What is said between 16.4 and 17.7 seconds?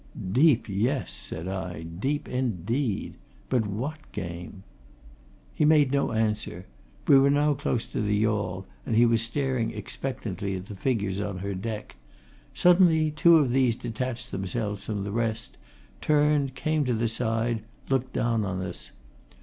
came to the side,